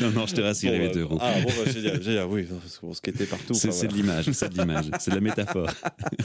non, 0.00 0.10
non, 0.10 0.26
je 0.26 0.34
te 0.34 0.40
rassure, 0.40 0.70
il 0.70 0.80
y 0.80 0.84
avait 0.84 0.92
deux 0.92 1.04
roues. 1.04 1.18
Ah 1.20 1.34
bon, 1.40 1.48
bah, 1.48 1.70
j'ai 1.72 1.98
dit, 1.98 2.18
oui, 2.28 2.46
on 2.82 2.92
skatait 2.92 3.26
partout. 3.26 3.54
C'est 3.54 3.86
de 3.86 3.94
l'image, 3.94 4.30
c'est 4.32 4.52
de 4.52 4.58
l'image, 4.58 4.86
c'est 4.98 5.10
de 5.10 5.16
la 5.16 5.20
métaphore. 5.20 5.70
et 5.70 6.24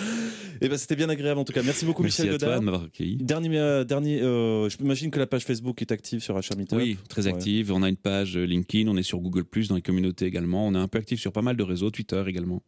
eh 0.61 0.69
ben, 0.69 0.77
c'était 0.77 0.95
bien 0.95 1.09
agréable 1.09 1.39
en 1.39 1.45
tout 1.45 1.53
cas. 1.53 1.63
Merci 1.63 1.85
beaucoup, 1.85 2.03
Merci 2.03 2.23
Michel 2.23 2.35
à 2.35 2.37
toi 2.39 2.59
de 2.59 2.63
m'avoir 2.63 2.83
accueilli. 2.83 3.17
Dernier, 3.17 3.57
euh, 3.59 3.83
dernier 3.83 4.21
euh, 4.21 4.69
je 4.69 4.77
m'imagine 4.79 5.11
que 5.11 5.19
la 5.19 5.27
page 5.27 5.43
Facebook 5.43 5.81
est 5.81 5.91
active 5.91 6.21
sur 6.21 6.35
Achat 6.37 6.55
Oui, 6.71 6.97
très 7.07 7.27
active. 7.27 7.71
On 7.71 7.83
a 7.83 7.89
une 7.89 7.97
page 7.97 8.37
LinkedIn, 8.37 8.89
on 8.89 8.97
est 8.97 9.03
sur 9.03 9.19
Google 9.19 9.45
dans 9.67 9.75
les 9.75 9.81
communautés 9.81 10.25
également. 10.25 10.67
On 10.67 10.75
est 10.75 10.79
un 10.79 10.87
peu 10.87 10.99
actif 10.99 11.19
sur 11.19 11.31
pas 11.31 11.41
mal 11.41 11.57
de 11.57 11.63
réseaux, 11.63 11.91
Twitter 11.91 12.23
également. 12.27 12.61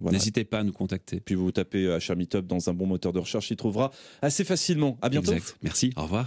N'hésitez 0.00 0.44
pas 0.44 0.60
à 0.60 0.62
nous 0.64 0.72
contacter. 0.72 1.20
Puis 1.20 1.34
vous 1.34 1.52
tapez 1.52 1.90
Achat 1.92 2.14
Meetup 2.14 2.46
dans 2.46 2.68
un 2.68 2.74
bon 2.74 2.86
moteur 2.86 3.12
de 3.12 3.18
recherche, 3.18 3.50
il 3.50 3.56
trouvera 3.56 3.90
assez 4.22 4.44
facilement. 4.44 4.98
À 5.02 5.08
bientôt. 5.08 5.32
Merci. 5.62 5.92
Au 5.96 6.02
revoir. 6.02 6.26